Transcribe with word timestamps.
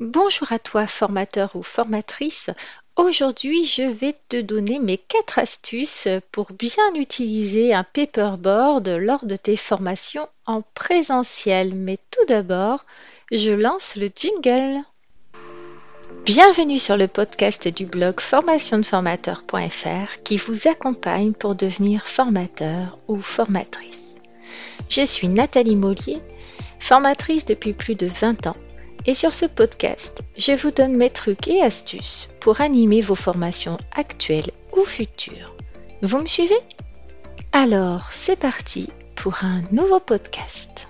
Bonjour 0.00 0.50
à 0.50 0.58
toi 0.58 0.86
formateur 0.86 1.54
ou 1.56 1.62
formatrice. 1.62 2.48
Aujourd'hui, 2.96 3.66
je 3.66 3.82
vais 3.82 4.16
te 4.30 4.40
donner 4.40 4.78
mes 4.78 4.96
quatre 4.96 5.38
astuces 5.38 6.08
pour 6.32 6.52
bien 6.52 6.94
utiliser 6.94 7.74
un 7.74 7.84
paperboard 7.84 8.88
lors 8.88 9.26
de 9.26 9.36
tes 9.36 9.56
formations 9.56 10.26
en 10.46 10.62
présentiel. 10.74 11.74
Mais 11.74 11.98
tout 12.10 12.24
d'abord, 12.28 12.86
je 13.30 13.52
lance 13.52 13.96
le 13.96 14.08
jingle. 14.16 14.80
Bienvenue 16.24 16.78
sur 16.78 16.96
le 16.96 17.06
podcast 17.06 17.68
du 17.68 17.84
blog 17.84 18.20
formationdeformateur.fr 18.20 20.22
qui 20.24 20.38
vous 20.38 20.66
accompagne 20.66 21.34
pour 21.34 21.54
devenir 21.54 22.06
formateur 22.06 22.98
ou 23.06 23.20
formatrice. 23.20 24.16
Je 24.88 25.04
suis 25.04 25.28
Nathalie 25.28 25.76
Mollier, 25.76 26.22
formatrice 26.78 27.44
depuis 27.44 27.74
plus 27.74 27.96
de 27.96 28.06
20 28.06 28.46
ans 28.46 28.56
et 29.06 29.14
sur 29.14 29.32
ce 29.32 29.46
podcast, 29.46 30.22
je 30.36 30.52
vous 30.52 30.70
donne 30.70 30.96
mes 30.96 31.10
trucs 31.10 31.48
et 31.48 31.62
astuces 31.62 32.28
pour 32.40 32.60
animer 32.60 33.00
vos 33.00 33.14
formations 33.14 33.78
actuelles 33.92 34.50
ou 34.76 34.84
futures. 34.84 35.54
Vous 36.02 36.18
me 36.18 36.26
suivez? 36.26 36.60
Alors, 37.52 38.08
c'est 38.10 38.38
parti 38.38 38.90
pour 39.14 39.44
un 39.44 39.62
nouveau 39.72 40.00
podcast. 40.00 40.86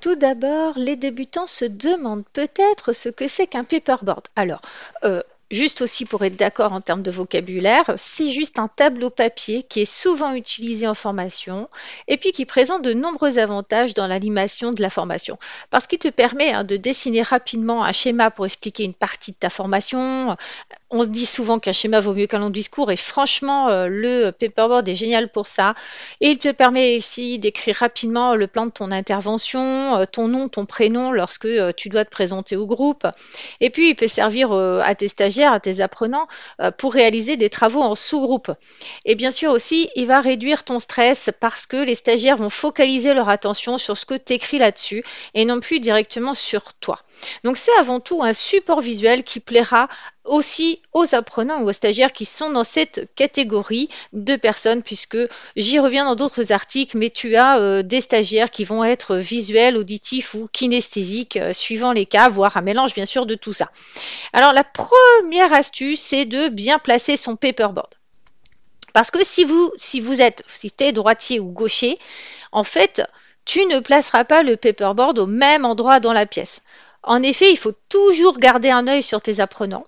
Tout 0.00 0.16
d'abord, 0.16 0.74
les 0.76 0.96
débutants 0.96 1.46
se 1.46 1.64
demandent 1.64 2.26
peut-être 2.32 2.92
ce 2.92 3.08
que 3.08 3.28
c'est 3.28 3.46
qu'un 3.46 3.64
paperboard. 3.64 4.28
Alors, 4.34 4.62
euh, 5.04 5.22
Juste 5.50 5.82
aussi 5.82 6.04
pour 6.04 6.24
être 6.24 6.36
d'accord 6.36 6.72
en 6.72 6.80
termes 6.80 7.02
de 7.02 7.10
vocabulaire, 7.10 7.92
c'est 7.96 8.30
juste 8.30 8.60
un 8.60 8.68
tableau 8.68 9.10
papier 9.10 9.64
qui 9.64 9.80
est 9.80 9.84
souvent 9.84 10.32
utilisé 10.32 10.86
en 10.86 10.94
formation 10.94 11.68
et 12.06 12.18
puis 12.18 12.30
qui 12.30 12.46
présente 12.46 12.82
de 12.82 12.92
nombreux 12.92 13.38
avantages 13.38 13.94
dans 13.94 14.06
l'animation 14.06 14.72
de 14.72 14.80
la 14.80 14.90
formation. 14.90 15.38
Parce 15.70 15.88
qu'il 15.88 15.98
te 15.98 16.08
permet 16.08 16.52
hein, 16.52 16.62
de 16.62 16.76
dessiner 16.76 17.22
rapidement 17.22 17.82
un 17.82 17.90
schéma 17.90 18.30
pour 18.30 18.44
expliquer 18.44 18.84
une 18.84 18.94
partie 18.94 19.32
de 19.32 19.38
ta 19.38 19.50
formation, 19.50 20.36
on 20.90 21.04
se 21.04 21.08
dit 21.08 21.26
souvent 21.26 21.60
qu'un 21.60 21.72
schéma 21.72 22.00
vaut 22.00 22.14
mieux 22.14 22.26
qu'un 22.26 22.40
long 22.40 22.50
discours 22.50 22.90
et 22.90 22.96
franchement, 22.96 23.68
euh, 23.68 23.86
le 23.86 24.30
paperboard 24.32 24.88
est 24.88 24.94
génial 24.94 25.30
pour 25.30 25.46
ça. 25.46 25.74
Et 26.20 26.30
il 26.30 26.38
te 26.38 26.50
permet 26.50 26.96
aussi 26.96 27.38
d'écrire 27.38 27.76
rapidement 27.76 28.34
le 28.34 28.48
plan 28.48 28.66
de 28.66 28.72
ton 28.72 28.90
intervention, 28.90 29.96
euh, 29.96 30.04
ton 30.10 30.26
nom, 30.26 30.48
ton 30.48 30.66
prénom 30.66 31.12
lorsque 31.12 31.44
euh, 31.44 31.72
tu 31.76 31.90
dois 31.90 32.04
te 32.04 32.10
présenter 32.10 32.56
au 32.56 32.66
groupe. 32.66 33.06
Et 33.60 33.70
puis, 33.70 33.90
il 33.90 33.94
peut 33.94 34.08
servir 34.08 34.52
à 34.52 34.94
tes 34.94 35.08
stagiaires, 35.08 35.52
à 35.52 35.60
tes 35.60 35.80
apprenants 35.80 36.26
pour 36.78 36.92
réaliser 36.92 37.36
des 37.36 37.50
travaux 37.50 37.82
en 37.82 37.94
sous-groupe. 37.94 38.50
Et 39.04 39.14
bien 39.14 39.30
sûr 39.30 39.52
aussi, 39.52 39.90
il 39.94 40.06
va 40.06 40.20
réduire 40.20 40.64
ton 40.64 40.78
stress 40.78 41.30
parce 41.40 41.66
que 41.66 41.76
les 41.76 41.94
stagiaires 41.94 42.36
vont 42.36 42.48
focaliser 42.50 43.14
leur 43.14 43.28
attention 43.28 43.78
sur 43.78 43.96
ce 43.96 44.06
que 44.06 44.14
tu 44.14 44.32
écris 44.34 44.58
là-dessus 44.58 45.04
et 45.34 45.44
non 45.44 45.60
plus 45.60 45.80
directement 45.80 46.34
sur 46.34 46.74
toi. 46.74 47.00
Donc 47.44 47.56
c'est 47.56 47.76
avant 47.78 48.00
tout 48.00 48.22
un 48.22 48.32
support 48.32 48.80
visuel 48.80 49.22
qui 49.22 49.40
plaira 49.40 49.88
aussi 50.24 50.80
aux 50.92 51.14
apprenants 51.14 51.62
ou 51.62 51.68
aux 51.68 51.72
stagiaires 51.72 52.12
qui 52.12 52.24
sont 52.24 52.50
dans 52.50 52.64
cette 52.64 53.08
catégorie 53.14 53.88
de 54.12 54.36
personnes, 54.36 54.82
puisque 54.82 55.18
j'y 55.56 55.78
reviens 55.78 56.04
dans 56.04 56.16
d'autres 56.16 56.52
articles, 56.52 56.96
mais 56.98 57.10
tu 57.10 57.36
as 57.36 57.58
euh, 57.58 57.82
des 57.82 58.00
stagiaires 58.00 58.50
qui 58.50 58.64
vont 58.64 58.84
être 58.84 59.16
visuels, 59.16 59.76
auditifs 59.76 60.34
ou 60.34 60.48
kinesthésiques, 60.52 61.36
euh, 61.36 61.52
suivant 61.52 61.92
les 61.92 62.06
cas, 62.06 62.28
voire 62.28 62.56
un 62.56 62.62
mélange 62.62 62.94
bien 62.94 63.06
sûr 63.06 63.26
de 63.26 63.34
tout 63.34 63.52
ça. 63.52 63.70
Alors 64.32 64.52
la 64.52 64.64
première 64.64 65.52
astuce, 65.52 66.00
c'est 66.00 66.26
de 66.26 66.48
bien 66.48 66.78
placer 66.78 67.16
son 67.16 67.36
paperboard. 67.36 67.94
Parce 68.92 69.10
que 69.10 69.24
si 69.24 69.44
vous, 69.44 69.72
si 69.76 70.00
vous 70.00 70.20
êtes, 70.20 70.42
si 70.46 70.70
tu 70.70 70.84
es 70.84 70.92
droitier 70.92 71.40
ou 71.40 71.50
gaucher, 71.50 71.96
en 72.52 72.64
fait, 72.64 73.02
tu 73.44 73.64
ne 73.66 73.80
placeras 73.80 74.24
pas 74.24 74.42
le 74.42 74.56
paperboard 74.56 75.18
au 75.18 75.26
même 75.26 75.64
endroit 75.64 76.00
dans 76.00 76.12
la 76.12 76.26
pièce. 76.26 76.60
En 77.02 77.22
effet, 77.22 77.50
il 77.50 77.56
faut 77.56 77.74
toujours 77.88 78.38
garder 78.38 78.70
un 78.70 78.86
œil 78.86 79.02
sur 79.02 79.22
tes 79.22 79.40
apprenants. 79.40 79.86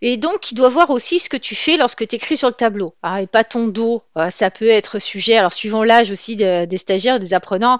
Et 0.00 0.16
donc, 0.16 0.52
il 0.52 0.54
doit 0.54 0.68
voir 0.68 0.90
aussi 0.90 1.18
ce 1.18 1.28
que 1.28 1.36
tu 1.36 1.56
fais 1.56 1.76
lorsque 1.76 2.06
tu 2.06 2.16
écris 2.16 2.36
sur 2.36 2.48
le 2.48 2.54
tableau. 2.54 2.94
Ah, 3.02 3.22
et 3.22 3.26
pas 3.26 3.42
ton 3.42 3.66
dos, 3.66 4.02
euh, 4.16 4.30
ça 4.30 4.50
peut 4.50 4.68
être 4.68 5.00
sujet. 5.00 5.36
Alors, 5.36 5.52
suivant 5.52 5.82
l'âge 5.82 6.12
aussi 6.12 6.36
des 6.36 6.76
stagiaires, 6.76 7.18
des 7.18 7.34
apprenants, 7.34 7.78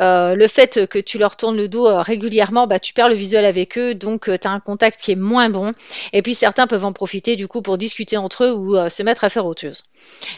euh, 0.00 0.34
le 0.34 0.46
fait 0.48 0.86
que 0.86 0.98
tu 0.98 1.18
leur 1.18 1.36
tournes 1.36 1.56
le 1.56 1.68
dos 1.68 1.86
euh, 1.86 2.00
régulièrement, 2.00 2.66
bah, 2.66 2.78
tu 2.78 2.94
perds 2.94 3.10
le 3.10 3.14
visuel 3.14 3.44
avec 3.44 3.76
eux, 3.76 3.94
donc 3.94 4.24
tu 4.24 4.48
as 4.48 4.50
un 4.50 4.60
contact 4.60 5.00
qui 5.00 5.12
est 5.12 5.16
moins 5.16 5.50
bon. 5.50 5.72
Et 6.14 6.22
puis, 6.22 6.34
certains 6.34 6.66
peuvent 6.66 6.86
en 6.86 6.94
profiter 6.94 7.36
du 7.36 7.48
coup 7.48 7.60
pour 7.60 7.76
discuter 7.76 8.16
entre 8.16 8.44
eux 8.44 8.52
ou 8.52 8.88
se 8.88 9.02
mettre 9.02 9.24
à 9.24 9.28
faire 9.28 9.44
autre 9.44 9.60
chose. 9.60 9.82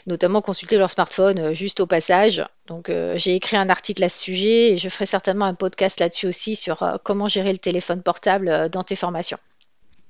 Notamment 0.06 0.42
consulter 0.42 0.78
leur 0.78 0.90
smartphone 0.90 1.54
juste 1.54 1.78
au 1.80 1.86
passage. 1.86 2.44
Donc, 2.66 2.90
j'ai 3.14 3.34
écrit 3.34 3.56
un 3.56 3.68
article 3.68 4.02
à 4.02 4.08
ce 4.08 4.18
sujet 4.18 4.72
et 4.72 4.76
je 4.76 4.88
ferai 4.88 5.06
certainement 5.06 5.46
un 5.46 5.54
podcast 5.54 6.00
là-dessus 6.00 6.26
aussi 6.26 6.56
sur 6.56 6.98
comment 7.04 7.28
gérer 7.28 7.52
le 7.52 7.58
téléphone 7.58 8.02
portable 8.02 8.68
dans 8.70 8.84
tes 8.84 8.96
formations. 8.96 9.38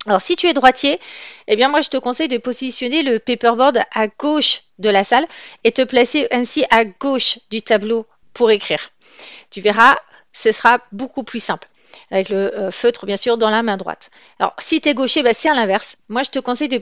Alors 0.07 0.23
si 0.23 0.35
tu 0.35 0.47
es 0.49 0.55
droitier, 0.55 0.99
eh 1.47 1.57
bien 1.57 1.69
moi 1.69 1.83
je 1.83 1.91
te 1.91 1.99
conseille 1.99 2.29
de 2.29 2.39
positionner 2.39 3.03
le 3.03 3.19
paperboard 3.19 3.81
à 3.93 4.09
gauche 4.09 4.63
de 4.79 4.89
la 4.89 5.05
salle 5.05 5.27
et 5.63 5.73
te 5.73 5.83
placer 5.83 6.27
ainsi 6.31 6.65
à 6.71 6.87
gauche 6.87 7.39
du 7.51 7.61
tableau 7.61 8.07
pour 8.33 8.51
écrire. 8.51 8.91
Tu 9.51 9.61
verras, 9.61 9.97
ce 10.33 10.53
sera 10.53 10.81
beaucoup 10.93 11.23
plus 11.23 11.43
simple 11.43 11.69
avec 12.11 12.29
le 12.31 12.57
euh, 12.57 12.71
feutre 12.71 13.05
bien 13.05 13.17
sûr 13.17 13.37
dans 13.37 13.51
la 13.51 13.63
main 13.63 13.77
droite. 13.77 14.11
Alors 14.39 14.55
si 14.59 14.81
tu 14.81 14.89
es 14.89 14.95
gaucher, 14.95 15.23
bah, 15.23 15.35
c'est 15.35 15.51
à 15.51 15.55
l'inverse. 15.55 15.97
Moi 16.09 16.23
je 16.23 16.31
te 16.31 16.39
conseille 16.39 16.69
de 16.69 16.81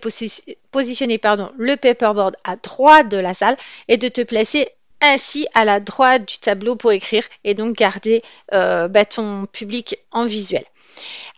positionner 0.71 1.19
pardon, 1.19 1.51
le 1.59 1.77
paperboard 1.77 2.37
à 2.45 2.55
droite 2.57 3.09
de 3.09 3.17
la 3.17 3.35
salle 3.35 3.57
et 3.89 3.97
de 3.97 4.09
te 4.09 4.21
placer 4.21 4.69
ainsi 5.01 5.47
à 5.55 5.65
la 5.65 5.81
droite 5.81 6.29
du 6.29 6.39
tableau 6.39 6.77
pour 6.77 6.93
écrire 6.93 7.25
et 7.45 7.55
donc 7.55 7.77
garder 7.77 8.23
euh, 8.53 8.89
bah, 8.89 9.05
ton 9.05 9.47
public 9.47 9.99
en 10.13 10.27
visuel. 10.27 10.65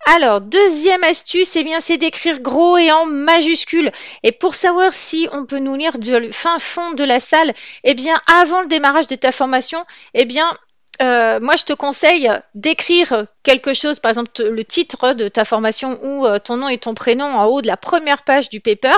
Alors, 0.06 0.40
deuxième 0.40 1.04
astuce, 1.04 1.56
eh 1.56 1.64
bien, 1.64 1.80
c'est 1.80 1.98
d'écrire 1.98 2.40
gros 2.40 2.78
et 2.78 2.90
en 2.90 3.04
majuscule. 3.04 3.92
Et 4.22 4.32
pour 4.32 4.54
savoir 4.54 4.92
si 4.92 5.28
on 5.32 5.44
peut 5.44 5.58
nous 5.58 5.74
lire 5.74 5.98
du 5.98 6.32
fin 6.32 6.58
fond 6.58 6.92
de 6.92 7.04
la 7.04 7.20
salle, 7.20 7.52
eh 7.84 7.94
bien, 7.94 8.20
avant 8.26 8.62
le 8.62 8.66
démarrage 8.66 9.08
de 9.08 9.14
ta 9.14 9.32
formation, 9.32 9.84
eh 10.14 10.24
bien, 10.24 10.56
euh, 11.00 11.40
moi, 11.40 11.56
je 11.56 11.64
te 11.64 11.72
conseille 11.72 12.30
d'écrire 12.54 13.24
quelque 13.42 13.72
chose, 13.72 13.98
par 14.00 14.10
exemple 14.10 14.30
le 14.42 14.64
titre 14.64 15.14
de 15.14 15.28
ta 15.28 15.44
formation 15.44 15.98
ou 16.02 16.26
euh, 16.26 16.38
ton 16.38 16.58
nom 16.58 16.68
et 16.68 16.76
ton 16.76 16.92
prénom 16.94 17.24
en 17.24 17.46
haut 17.46 17.62
de 17.62 17.66
la 17.66 17.78
première 17.78 18.22
page 18.22 18.50
du 18.50 18.60
paper. 18.60 18.96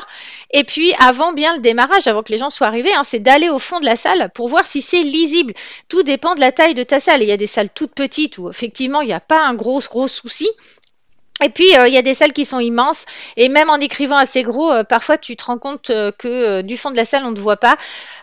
Et 0.51 0.65
puis, 0.65 0.93
avant 0.99 1.33
bien 1.33 1.55
le 1.55 1.61
démarrage, 1.61 2.09
avant 2.09 2.23
que 2.23 2.33
les 2.33 2.39
gens 2.39 2.51
soient 2.51 2.67
arrivés, 2.67 2.93
hein, 2.93 3.05
c'est 3.05 3.21
d'aller 3.21 3.49
au 3.51 3.61
fond 3.61 3.79
de 3.79 3.87
la 3.87 3.97
salle 3.97 4.31
pour 4.35 4.49
voir 4.49 4.67
si 4.67 4.81
c'est 4.81 5.03
lisible. 5.03 5.55
Tout 5.89 6.03
dépend 6.03 6.35
de 6.35 6.41
la 6.41 6.51
taille 6.51 6.75
de 6.75 6.83
ta 6.83 6.99
salle. 6.99 7.23
il 7.23 7.29
y 7.29 7.33
a 7.33 7.37
des 7.37 7.47
salles 7.47 7.71
toutes 7.71 7.95
petites 7.95 8.39
où 8.39 8.51
effectivement 8.51 9.01
il 9.01 9.07
n'y 9.07 9.13
a 9.13 9.21
pas 9.21 9.47
un 9.47 9.55
gros 9.55 9.81
gros 9.89 10.09
souci. 10.09 10.49
Et 11.43 11.49
puis, 11.49 11.77
euh, 11.77 11.89
il 11.89 11.95
y 11.95 11.99
a 11.99 12.03
des 12.03 12.15
salles 12.15 12.33
qui 12.33 12.45
sont 12.45 12.61
immenses. 12.61 13.05
Et 13.37 13.49
même 13.49 13.71
en 13.71 13.77
écrivant 13.77 14.17
assez 14.17 14.43
gros, 14.43 14.71
euh, 14.71 14.85
parfois 14.85 15.19
tu 15.19 15.37
te 15.37 15.45
rends 15.45 15.59
compte 15.59 15.91
euh, 15.91 16.13
que 16.13 16.61
du 16.63 16.77
fond 16.77 16.91
de 16.91 16.97
la 16.97 17.05
salle, 17.05 17.25
on 17.25 17.31
ne 17.31 17.37
te 17.37 17.41
voit 17.41 17.57
pas. 17.57 17.77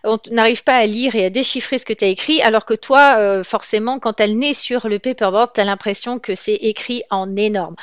On 0.04 0.18
n'arrive 0.32 0.64
pas 0.64 0.76
à 0.76 0.86
lire 0.86 1.16
et 1.16 1.26
à 1.26 1.30
déchiffrer 1.30 1.78
ce 1.78 1.86
que 1.86 1.94
tu 1.94 2.06
as 2.06 2.08
écrit. 2.08 2.42
Alors 2.42 2.66
que 2.66 2.74
toi, 2.74 3.44
forcément, 3.44 4.00
quand 4.00 4.22
elle 4.22 4.38
naît 4.38 4.54
sur 4.54 4.88
le 4.88 5.00
paperboard, 5.00 5.52
tu 5.54 5.62
as 5.62 5.66
l'impression 5.66 6.20
que 6.20 6.36
c'est 6.36 6.56
écrit 6.56 7.04
en 7.10 7.36
énorme. 7.36 7.76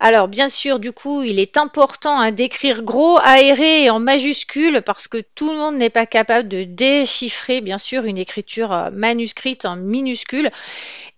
Alors, 0.00 0.28
bien 0.28 0.48
sûr, 0.48 0.78
du 0.78 0.92
coup, 0.92 1.22
il 1.22 1.38
est 1.38 1.56
important 1.56 2.18
hein, 2.18 2.32
d'écrire 2.32 2.82
gros, 2.82 3.18
aéré 3.18 3.84
et 3.84 3.90
en 3.90 4.00
majuscule 4.00 4.82
parce 4.82 5.08
que 5.08 5.18
tout 5.34 5.50
le 5.50 5.56
monde 5.56 5.76
n'est 5.76 5.90
pas 5.90 6.06
capable 6.06 6.48
de 6.48 6.64
déchiffrer, 6.64 7.60
bien 7.60 7.78
sûr, 7.78 8.04
une 8.04 8.18
écriture 8.18 8.90
manuscrite 8.92 9.64
en 9.64 9.76
minuscule. 9.76 10.50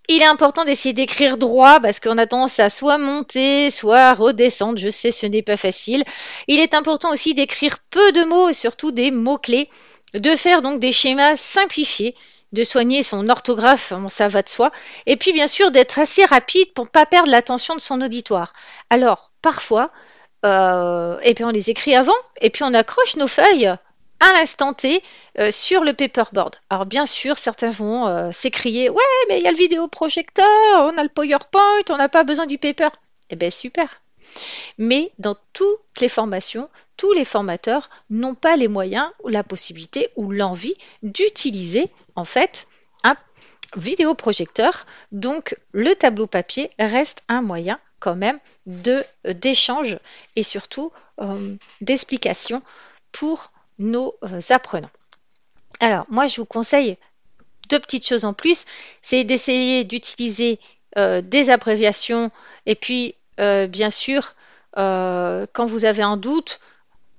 Il 0.09 0.21
est 0.21 0.25
important 0.25 0.63
d'essayer 0.63 0.93
d'écrire 0.93 1.37
droit 1.37 1.81
parce 1.81 1.99
qu'on 1.99 2.17
a 2.17 2.27
tendance 2.27 2.59
à 2.59 2.69
soit 2.69 2.97
monter, 2.97 3.69
soit 3.69 4.13
redescendre. 4.13 4.79
Je 4.79 4.89
sais, 4.89 5.11
ce 5.11 5.25
n'est 5.25 5.41
pas 5.41 5.57
facile. 5.57 6.03
Il 6.47 6.59
est 6.59 6.73
important 6.73 7.11
aussi 7.11 7.33
d'écrire 7.33 7.77
peu 7.89 8.13
de 8.13 8.23
mots 8.23 8.47
et 8.47 8.53
surtout 8.53 8.91
des 8.91 9.11
mots-clés, 9.11 9.69
de 10.13 10.35
faire 10.37 10.61
donc 10.61 10.79
des 10.79 10.93
schémas 10.93 11.35
simplifiés, 11.35 12.15
de 12.53 12.63
soigner 12.63 13.03
son 13.03 13.29
orthographe, 13.29 13.93
ça 14.07 14.27
va 14.27 14.41
de 14.41 14.49
soi, 14.49 14.71
et 15.05 15.17
puis 15.17 15.33
bien 15.33 15.47
sûr 15.47 15.71
d'être 15.71 15.99
assez 15.99 16.25
rapide 16.25 16.73
pour 16.73 16.85
ne 16.85 16.89
pas 16.89 17.05
perdre 17.05 17.29
l'attention 17.29 17.75
de 17.75 17.81
son 17.81 18.01
auditoire. 18.01 18.53
Alors, 18.89 19.31
parfois, 19.41 19.91
euh, 20.45 21.19
et 21.23 21.33
puis 21.33 21.43
on 21.43 21.49
les 21.49 21.69
écrit 21.69 21.95
avant, 21.95 22.13
et 22.41 22.49
puis 22.49 22.63
on 22.63 22.73
accroche 22.73 23.17
nos 23.17 23.27
feuilles 23.27 23.67
à 24.19 24.33
l'instant 24.33 24.73
T 24.73 25.03
euh, 25.39 25.51
sur 25.51 25.83
le 25.83 25.93
paperboard. 25.93 26.55
Alors 26.69 26.85
bien 26.85 27.05
sûr, 27.05 27.37
certains 27.37 27.69
vont 27.69 28.07
euh, 28.07 28.31
s'écrier 28.31 28.89
Ouais, 28.89 29.03
mais 29.29 29.37
il 29.37 29.43
y 29.43 29.47
a 29.47 29.51
le 29.51 29.57
vidéoprojecteur, 29.57 30.45
on 30.75 30.97
a 30.97 31.03
le 31.03 31.09
PowerPoint, 31.09 31.83
on 31.89 31.97
n'a 31.97 32.09
pas 32.09 32.23
besoin 32.23 32.45
du 32.45 32.57
paper. 32.57 32.89
Eh 33.29 33.35
bien 33.35 33.49
super. 33.49 34.01
Mais 34.77 35.11
dans 35.19 35.35
toutes 35.53 36.01
les 36.01 36.09
formations, 36.09 36.69
tous 36.95 37.13
les 37.13 37.25
formateurs 37.25 37.89
n'ont 38.09 38.35
pas 38.35 38.55
les 38.55 38.67
moyens 38.67 39.09
ou 39.23 39.29
la 39.29 39.43
possibilité 39.43 40.09
ou 40.15 40.31
l'envie 40.31 40.75
d'utiliser 41.03 41.89
en 42.15 42.25
fait 42.25 42.67
un 43.03 43.17
vidéoprojecteur. 43.75 44.85
Donc 45.11 45.55
le 45.71 45.95
tableau 45.95 46.27
papier 46.27 46.69
reste 46.79 47.23
un 47.27 47.41
moyen 47.41 47.79
quand 47.99 48.15
même 48.15 48.39
de 48.65 49.03
d'échange 49.25 49.97
et 50.35 50.43
surtout 50.43 50.91
euh, 51.19 51.55
d'explication 51.81 52.61
pour 53.11 53.51
nos 53.79 54.15
euh, 54.23 54.39
apprenants. 54.49 54.91
Alors, 55.79 56.05
moi, 56.09 56.27
je 56.27 56.37
vous 56.37 56.45
conseille 56.45 56.97
deux 57.69 57.79
petites 57.79 58.07
choses 58.07 58.25
en 58.25 58.33
plus. 58.33 58.65
C'est 59.01 59.23
d'essayer 59.23 59.83
d'utiliser 59.83 60.59
euh, 60.97 61.21
des 61.21 61.49
abréviations 61.49 62.31
et 62.65 62.75
puis 62.75 63.15
euh, 63.39 63.67
bien 63.67 63.89
sûr 63.89 64.35
quand 64.75 65.65
vous 65.65 65.85
avez 65.85 66.03
un 66.03 66.17
doute, 66.17 66.59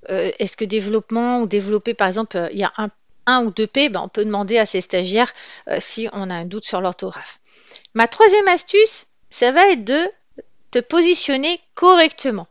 est-ce 0.08 0.56
que 0.56 0.64
développement 0.64 1.40
ou 1.40 1.48
développer 1.48 1.92
par 1.92 2.06
exemple 2.06 2.48
il 2.52 2.58
y 2.58 2.62
a 2.62 2.72
un, 2.76 2.88
un 3.26 3.44
ou 3.44 3.50
deux 3.50 3.66
P, 3.66 3.88
ben, 3.88 4.02
on 4.02 4.08
peut 4.08 4.24
demander 4.24 4.58
à 4.58 4.66
ses 4.66 4.80
stagiaires 4.80 5.32
si 5.78 6.08
on 6.12 6.30
a 6.30 6.34
un 6.34 6.44
doute 6.44 6.64
sur 6.64 6.80
l'orthographe. 6.80 7.40
Ma 7.94 8.06
troisième 8.06 8.46
astuce, 8.46 9.06
ça 9.30 9.50
va 9.50 9.70
être 9.70 9.84
de 9.84 10.08
te 10.70 10.78
positionner 10.78 11.60
correctement. 11.74 12.46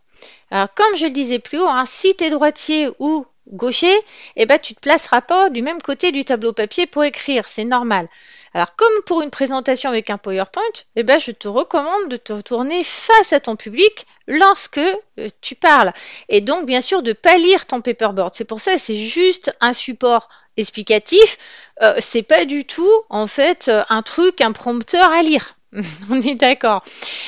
Alors, 0.51 0.73
comme 0.73 0.95
je 0.97 1.05
le 1.05 1.11
disais 1.11 1.39
plus 1.39 1.59
haut, 1.59 1.67
hein, 1.67 1.85
si 1.85 2.15
tu 2.15 2.25
es 2.25 2.29
droitier 2.29 2.89
ou 2.99 3.25
gaucher, 3.51 3.95
eh 4.35 4.45
ben, 4.45 4.59
tu 4.59 4.73
te 4.75 4.79
placeras 4.79 5.21
pas 5.21 5.49
du 5.49 5.61
même 5.61 5.81
côté 5.81 6.11
du 6.11 6.25
tableau 6.25 6.53
papier 6.53 6.85
pour 6.85 7.03
écrire, 7.03 7.47
c'est 7.47 7.65
normal. 7.65 8.07
Alors, 8.53 8.75
comme 8.75 9.01
pour 9.05 9.21
une 9.21 9.29
présentation 9.29 9.89
avec 9.89 10.09
un 10.09 10.17
PowerPoint, 10.17 10.63
eh 10.95 11.03
ben, 11.03 11.19
je 11.19 11.31
te 11.31 11.47
recommande 11.47 12.09
de 12.09 12.17
te 12.17 12.33
retourner 12.33 12.83
face 12.83 13.33
à 13.33 13.39
ton 13.39 13.55
public 13.55 14.05
lorsque 14.27 14.79
euh, 14.79 15.27
tu 15.41 15.55
parles. 15.55 15.93
Et 16.29 16.41
donc, 16.41 16.65
bien 16.65 16.81
sûr, 16.81 17.03
de 17.03 17.13
pas 17.13 17.37
lire 17.37 17.65
ton 17.65 17.81
paperboard. 17.81 18.33
C'est 18.33 18.45
pour 18.45 18.59
ça, 18.59 18.77
c'est 18.77 18.95
juste 18.95 19.51
un 19.61 19.73
support 19.73 20.29
explicatif. 20.57 21.37
Euh, 21.81 21.95
c'est 21.99 22.23
pas 22.23 22.45
du 22.45 22.65
tout, 22.65 22.91
en 23.09 23.27
fait, 23.27 23.67
euh, 23.67 23.83
un 23.89 24.01
truc, 24.01 24.41
un 24.41 24.51
prompteur 24.51 25.11
à 25.11 25.21
lire. 25.21 25.56
On 26.09 26.21
est 26.21 26.35
d'accord. 26.35 26.83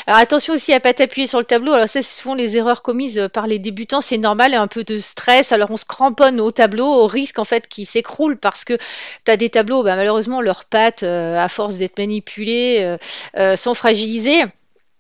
Alors 0.08 0.20
attention 0.20 0.54
aussi 0.54 0.74
à 0.74 0.80
pas 0.80 0.94
t'appuyer 0.94 1.28
sur 1.28 1.40
le 1.40 1.46
tableau. 1.46 1.74
Alors 1.74 1.88
ça, 1.88 2.02
c'est 2.02 2.22
souvent 2.22 2.36
les 2.36 2.58
erreurs 2.58 2.82
commises 2.82 3.30
par 3.34 3.48
les 3.48 3.60
débutants. 3.60 4.02
C'est 4.02 4.18
normal, 4.18 4.54
un 4.54 4.68
peu 4.68 4.84
de 4.84 4.98
stress. 4.98 5.52
Alors 5.52 5.72
on 5.72 5.78
se 5.78 5.86
cramponne 5.86 6.40
au 6.40 6.52
tableau 6.52 6.86
au 6.86 7.08
risque 7.08 7.40
en 7.40 7.44
fait 7.44 7.68
qu'il 7.68 7.86
s'écroule 7.86 8.38
parce 8.38 8.66
que 8.66 8.78
tu 9.26 9.32
as 9.32 9.38
des 9.38 9.50
tableaux, 9.50 9.84
bah, 9.84 9.96
malheureusement, 9.96 10.42
leurs 10.42 10.66
pattes, 10.66 11.04
euh, 11.04 11.38
à 11.38 11.48
force 11.48 11.78
d'être 11.78 11.98
manipulées, 11.98 12.80
euh, 12.82 12.98
euh, 13.38 13.56
sont 13.56 13.74
fragilisées. 13.74 14.44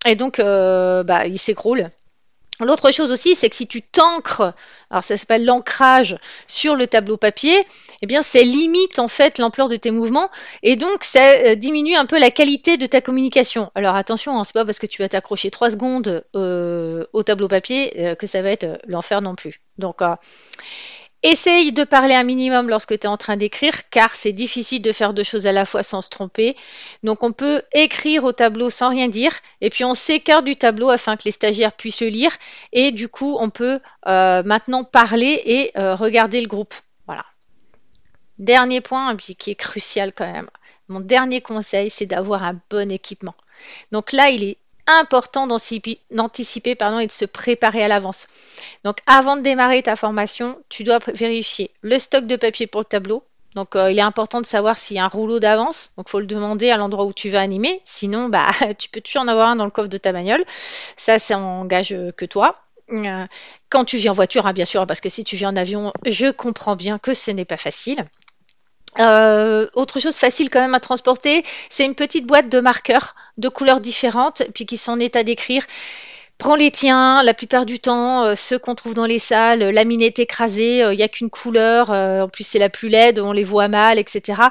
Et 0.05 0.15
donc, 0.15 0.37
bah, 0.37 1.27
ils 1.27 1.39
s'écroulent. 1.39 1.89
L'autre 2.61 2.91
chose 2.91 3.11
aussi, 3.11 3.35
c'est 3.35 3.49
que 3.49 3.55
si 3.55 3.67
tu 3.67 3.81
t'ancres, 3.81 4.53
alors 4.89 5.03
ça 5.03 5.15
s'appelle 5.15 5.45
l'ancrage 5.45 6.17
sur 6.47 6.75
le 6.75 6.87
tableau 6.87 7.15
papier, 7.15 7.65
eh 8.01 8.07
bien 8.07 8.21
ça 8.21 8.41
limite 8.41 8.99
en 8.99 9.07
fait 9.07 9.37
l'ampleur 9.39 9.67
de 9.67 9.75
tes 9.75 9.91
mouvements 9.91 10.29
et 10.63 10.75
donc 10.75 11.03
ça 11.03 11.23
euh, 11.23 11.55
diminue 11.55 11.95
un 11.95 12.05
peu 12.05 12.19
la 12.19 12.31
qualité 12.31 12.77
de 12.77 12.85
ta 12.85 13.01
communication. 13.01 13.71
Alors 13.75 13.95
attention, 13.95 14.39
hein, 14.39 14.43
c'est 14.43 14.53
pas 14.53 14.65
parce 14.65 14.79
que 14.79 14.87
tu 14.87 15.01
vas 15.01 15.09
t'accrocher 15.09 15.51
trois 15.51 15.69
secondes 15.69 16.23
euh, 16.35 17.05
au 17.13 17.23
tableau 17.23 17.47
papier 17.47 17.93
euh, 17.99 18.15
que 18.15 18.27
ça 18.27 18.41
va 18.41 18.51
être 18.51 18.79
l'enfer 18.87 19.21
non 19.21 19.35
plus. 19.35 19.61
Donc 19.77 20.01
Essaye 21.21 21.73
de 21.73 21.83
parler 21.83 22.13
un 22.13 22.23
minimum 22.23 22.69
lorsque 22.69 22.97
tu 22.97 23.05
es 23.05 23.07
en 23.07 23.17
train 23.17 23.35
d'écrire, 23.35 23.89
car 23.89 24.15
c'est 24.15 24.31
difficile 24.31 24.81
de 24.81 24.93
faire 24.93 25.13
deux 25.13 25.23
choses 25.23 25.47
à 25.47 25.51
la 25.51 25.65
fois 25.65 25.83
sans 25.83 26.01
se 26.01 26.09
tromper. 26.09 26.55
Donc 27.03 27.23
on 27.23 27.33
peut 27.33 27.61
écrire 27.73 28.23
au 28.23 28.31
tableau 28.31 28.69
sans 28.69 28.87
rien 28.87 29.09
dire, 29.09 29.33
et 29.59 29.69
puis 29.69 29.83
on 29.83 29.93
s'écarte 29.93 30.45
du 30.45 30.55
tableau 30.55 30.89
afin 30.89 31.17
que 31.17 31.23
les 31.25 31.31
stagiaires 31.31 31.73
puissent 31.73 31.99
le 31.99 32.07
lire, 32.07 32.31
et 32.71 32.91
du 32.91 33.09
coup 33.09 33.35
on 33.37 33.49
peut 33.49 33.81
maintenant 34.05 34.85
parler 34.85 35.41
et 35.43 35.71
regarder 35.75 36.39
le 36.39 36.47
groupe. 36.47 36.73
Dernier 38.39 38.81
point, 38.81 39.15
qui 39.17 39.51
est 39.51 39.55
crucial 39.55 40.13
quand 40.13 40.31
même. 40.31 40.49
Mon 40.87 41.01
dernier 41.01 41.41
conseil, 41.41 41.89
c'est 41.89 42.05
d'avoir 42.05 42.43
un 42.43 42.59
bon 42.69 42.91
équipement. 42.91 43.35
Donc 43.91 44.11
là, 44.11 44.29
il 44.29 44.43
est 44.43 44.57
important 44.87 45.45
d'anticiper 45.45 46.75
pardon, 46.75 46.99
et 46.99 47.07
de 47.07 47.11
se 47.11 47.25
préparer 47.25 47.83
à 47.83 47.87
l'avance. 47.87 48.27
Donc 48.83 48.97
avant 49.05 49.37
de 49.37 49.41
démarrer 49.41 49.83
ta 49.83 49.95
formation, 49.95 50.57
tu 50.69 50.83
dois 50.83 50.99
vérifier 51.13 51.69
le 51.81 51.99
stock 51.99 52.25
de 52.25 52.35
papier 52.35 52.65
pour 52.65 52.81
le 52.81 52.85
tableau. 52.85 53.23
Donc 53.55 53.75
euh, 53.75 53.91
il 53.91 53.99
est 53.99 54.03
important 54.03 54.41
de 54.41 54.45
savoir 54.45 54.77
s'il 54.77 54.97
y 54.97 54.99
a 54.99 55.05
un 55.05 55.09
rouleau 55.09 55.39
d'avance. 55.39 55.91
Donc 55.97 56.07
il 56.07 56.11
faut 56.11 56.19
le 56.19 56.25
demander 56.25 56.71
à 56.71 56.77
l'endroit 56.77 57.05
où 57.05 57.13
tu 57.13 57.29
vas 57.29 57.41
animer. 57.41 57.81
Sinon, 57.85 58.29
bah, 58.29 58.47
tu 58.79 58.89
peux 58.89 59.01
toujours 59.01 59.21
en 59.21 59.27
avoir 59.27 59.49
un 59.49 59.55
dans 59.57 59.65
le 59.65 59.71
coffre 59.71 59.89
de 59.89 59.97
ta 59.97 60.11
bagnole. 60.11 60.43
Ça, 60.47 61.19
ça 61.19 61.37
engage 61.37 61.95
que 62.15 62.25
toi. 62.25 62.55
Euh, 62.91 63.27
quand 63.69 63.85
tu 63.85 63.97
viens 63.97 64.11
en 64.11 64.15
voiture, 64.15 64.47
hein, 64.47 64.53
bien 64.53 64.65
sûr, 64.65 64.87
parce 64.87 65.01
que 65.01 65.09
si 65.09 65.23
tu 65.23 65.35
viens 65.35 65.49
en 65.49 65.55
avion, 65.55 65.93
je 66.05 66.31
comprends 66.31 66.75
bien 66.75 66.97
que 66.97 67.13
ce 67.13 67.29
n'est 67.29 67.45
pas 67.45 67.57
facile. 67.57 68.03
Euh, 68.97 69.67
autre 69.75 69.99
chose 69.99 70.15
facile 70.15 70.49
quand 70.49 70.59
même 70.59 70.73
à 70.73 70.79
transporter, 70.79 71.43
c'est 71.69 71.85
une 71.85 71.95
petite 71.95 72.25
boîte 72.25 72.49
de 72.49 72.59
marqueurs 72.59 73.15
de 73.37 73.47
couleurs 73.47 73.81
différentes, 73.81 74.43
puis 74.53 74.65
qui 74.65 74.77
sont 74.77 74.93
en 74.93 74.99
état 74.99 75.23
d'écrire. 75.23 75.63
Prends 76.39 76.55
les 76.55 76.71
tiens, 76.71 77.21
la 77.21 77.33
plupart 77.33 77.65
du 77.65 77.79
temps, 77.79 78.23
euh, 78.23 78.35
ceux 78.35 78.57
qu'on 78.57 78.73
trouve 78.73 78.95
dans 78.95 79.05
les 79.05 79.19
salles, 79.19 79.59
la 79.59 79.83
mine 79.83 80.01
est 80.01 80.19
écrasée, 80.19 80.79
il 80.79 80.97
n'y 80.97 81.03
a 81.03 81.09
qu'une 81.09 81.29
couleur, 81.29 81.91
euh, 81.91 82.23
en 82.23 82.29
plus 82.29 82.45
c'est 82.45 82.59
la 82.59 82.69
plus 82.69 82.89
laide, 82.89 83.19
on 83.19 83.31
les 83.33 83.43
voit 83.43 83.67
mal, 83.67 83.99
etc. 83.99 84.41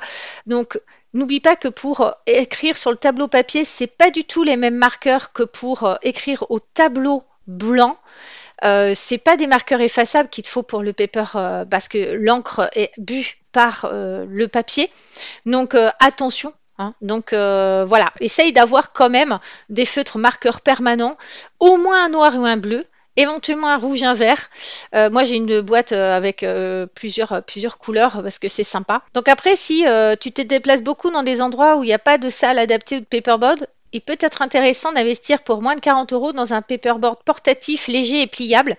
Donc 0.47 0.79
N'oublie 1.15 1.41
pas 1.41 1.57
que 1.57 1.69
pour 1.69 2.13
écrire 2.27 2.77
sur 2.77 2.91
le 2.91 2.97
tableau 2.99 3.29
papier, 3.29 3.65
c'est 3.65 3.87
pas 3.87 4.11
du 4.11 4.25
tout 4.25 4.43
les 4.43 4.57
mêmes 4.57 4.77
marqueurs 4.77 5.33
que 5.33 5.43
pour 5.43 5.97
écrire 6.03 6.45
au 6.51 6.61
tableau 6.61 7.25
blanc. 7.47 7.97
Euh, 8.63 8.93
c'est 8.95 9.19
pas 9.19 9.39
des 9.39 9.47
marqueurs 9.47 9.81
effaçables 9.81 10.29
qu'il 10.29 10.45
te 10.45 10.51
faut 10.51 10.63
pour 10.63 10.83
le 10.83 10.93
paper 10.93 11.25
parce 11.71 11.89
que 11.89 12.13
l'encre 12.15 12.69
est 12.75 12.91
bu 12.99 13.38
euh, 13.85 14.25
le 14.29 14.49
papier. 14.49 14.89
Donc 15.47 15.75
euh, 15.75 15.91
attention. 16.01 16.53
Hein. 16.79 16.93
Donc 17.01 17.33
euh, 17.33 17.85
voilà, 17.87 18.13
essaye 18.21 18.53
d'avoir 18.53 18.93
quand 18.93 19.11
même 19.11 19.39
des 19.69 19.85
feutres 19.85 20.19
marqueurs 20.19 20.61
permanents, 20.61 21.17
au 21.59 21.77
moins 21.77 22.05
un 22.05 22.09
noir 22.09 22.37
ou 22.37 22.45
un 22.45 22.57
bleu, 22.57 22.85
éventuellement 23.17 23.69
un 23.69 23.79
rouge, 23.79 24.05
un 24.05 24.15
vert. 24.15 24.49
moi, 24.93 25.25
j'ai 25.25 25.35
une 25.35 25.61
boîte 25.61 25.91
avec 25.91 26.47
plusieurs, 26.95 27.43
plusieurs 27.43 27.79
couleurs 27.79 28.23
parce 28.23 28.39
que 28.39 28.47
c'est 28.47 28.63
sympa. 28.63 29.03
Donc 29.13 29.29
après, 29.29 29.57
si 29.57 29.85
tu 30.21 30.31
te 30.31 30.43
déplaces 30.43 30.85
beaucoup 30.85 31.11
dans 31.11 31.25
des 31.25 31.43
endroits 31.43 31.79
où 31.79 31.83
il 31.83 31.89
n'y 31.89 31.93
a 31.93 31.99
pas 31.99 32.17
de 32.17 32.29
salle 32.29 32.61
adaptée 32.61 32.99
ou 32.99 33.01
de 33.01 33.07
paperboard, 33.07 33.67
il 33.93 34.03
peut 34.03 34.19
être 34.21 34.41
intéressant 34.41 34.93
d'investir 34.93 35.43
pour 35.43 35.63
moins 35.63 35.75
de 35.75 35.81
40 35.81 36.13
euros 36.13 36.33
dans 36.33 36.53
un 36.53 36.63
paperboard 36.63 37.25
portatif, 37.25 37.89
léger 37.89 38.23
et 38.23 38.29
pliable 38.29 38.77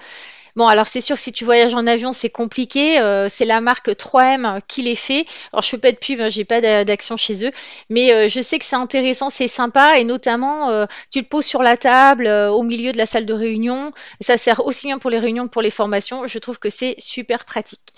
Bon, 0.55 0.67
alors 0.67 0.87
c'est 0.87 1.01
sûr 1.01 1.15
que 1.15 1.21
si 1.21 1.31
tu 1.31 1.45
voyages 1.45 1.73
en 1.73 1.87
avion, 1.87 2.11
c'est 2.11 2.29
compliqué. 2.29 2.99
Euh, 2.99 3.27
c'est 3.29 3.45
la 3.45 3.61
marque 3.61 3.89
3M 3.89 4.61
qui 4.67 4.81
les 4.81 4.95
fait. 4.95 5.25
Alors 5.53 5.61
je 5.61 5.69
fais 5.69 5.77
pas 5.77 5.91
de 5.91 5.97
pub, 5.97 6.19
hein, 6.19 6.29
j'ai 6.29 6.45
pas 6.45 6.61
d'action 6.83 7.17
chez 7.17 7.45
eux, 7.45 7.51
mais 7.89 8.13
euh, 8.13 8.27
je 8.27 8.41
sais 8.41 8.59
que 8.59 8.65
c'est 8.65 8.75
intéressant, 8.75 9.29
c'est 9.29 9.47
sympa 9.47 9.99
et 9.99 10.03
notamment 10.03 10.69
euh, 10.69 10.85
tu 11.11 11.19
le 11.19 11.25
poses 11.25 11.45
sur 11.45 11.63
la 11.63 11.77
table 11.77 12.27
au 12.27 12.63
milieu 12.63 12.91
de 12.91 12.97
la 12.97 13.05
salle 13.05 13.25
de 13.25 13.33
réunion. 13.33 13.91
Ça 14.21 14.37
sert 14.37 14.65
aussi 14.65 14.87
bien 14.87 14.99
pour 14.99 15.09
les 15.09 15.19
réunions 15.19 15.47
que 15.47 15.51
pour 15.51 15.61
les 15.61 15.69
formations. 15.69 16.27
Je 16.27 16.39
trouve 16.39 16.59
que 16.59 16.69
c'est 16.69 16.95
super 16.97 17.45
pratique. 17.45 17.93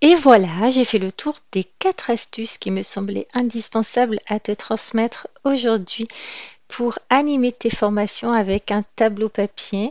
Et 0.00 0.14
voilà, 0.14 0.70
j'ai 0.70 0.84
fait 0.84 0.98
le 0.98 1.10
tour 1.10 1.34
des 1.50 1.64
quatre 1.64 2.10
astuces 2.10 2.56
qui 2.56 2.70
me 2.70 2.82
semblaient 2.82 3.26
indispensables 3.34 4.20
à 4.28 4.38
te 4.38 4.52
transmettre 4.52 5.26
aujourd'hui 5.44 6.06
pour 6.68 6.98
animer 7.10 7.50
tes 7.50 7.70
formations 7.70 8.32
avec 8.32 8.70
un 8.70 8.84
tableau 8.94 9.28
papier 9.28 9.90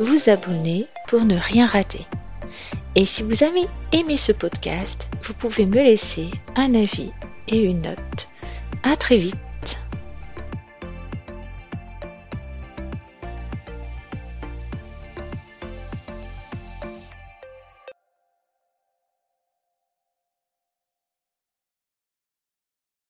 vous 0.00 0.30
abonner 0.30 0.86
pour 1.08 1.24
ne 1.24 1.36
rien 1.36 1.66
rater. 1.66 2.06
Et 2.94 3.04
si 3.04 3.22
vous 3.22 3.44
avez 3.44 3.66
aimé 3.92 4.16
ce 4.16 4.32
podcast, 4.32 5.08
vous 5.22 5.34
pouvez 5.34 5.66
me 5.66 5.82
laisser 5.82 6.30
un 6.56 6.74
avis 6.74 7.10
et 7.48 7.62
une 7.62 7.82
note. 7.82 8.28
À 8.82 8.96
très 8.96 9.18
vite 9.18 9.36